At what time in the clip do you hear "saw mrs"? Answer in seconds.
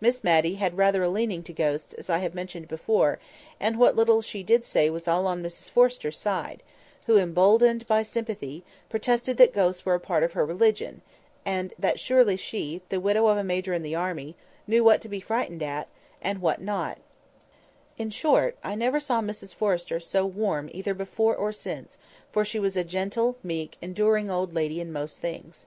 18.98-19.54